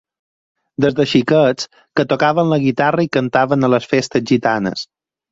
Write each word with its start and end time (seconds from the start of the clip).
Des 0.85 0.95
de 0.99 1.03
xiquets 1.09 1.67
que 1.99 2.05
tocaven 2.13 2.49
la 2.53 2.57
guitarra 2.63 3.05
i 3.07 3.11
cantaven 3.19 3.69
a 3.69 3.69
les 3.75 3.85
festes 3.91 4.25
gitanes. 4.33 4.83